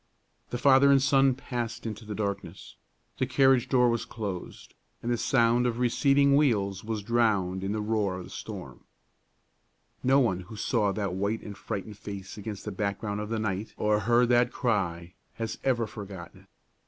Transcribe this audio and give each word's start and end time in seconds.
The 0.49 0.57
father 0.57 0.89
and 0.89 0.99
son 0.99 1.35
passed 1.35 1.83
out 1.83 1.85
into 1.85 2.05
the 2.05 2.15
darkness; 2.15 2.75
the 3.19 3.27
carriage 3.27 3.69
door 3.69 3.87
was 3.87 4.03
closed, 4.03 4.73
and 5.03 5.11
the 5.11 5.15
sound 5.17 5.67
of 5.67 5.77
receding 5.77 6.35
wheels 6.35 6.83
was 6.83 7.03
drowned 7.03 7.63
in 7.63 7.71
the 7.71 7.81
roaring 7.81 8.21
of 8.21 8.25
the 8.25 8.29
storm. 8.31 8.85
No 10.03 10.19
one 10.19 10.39
who 10.39 10.55
saw 10.55 10.91
that 10.91 11.13
white 11.13 11.43
and 11.43 11.55
frightened 11.55 11.99
face 11.99 12.35
against 12.35 12.65
the 12.65 12.71
background 12.71 13.19
of 13.21 13.29
the 13.29 13.37
night 13.37 13.75
or 13.77 13.99
heard 13.99 14.29
that 14.29 14.51
cry 14.51 15.13
has 15.35 15.59
ever 15.63 15.85
forgotten 15.85 16.39
it. 16.39 16.47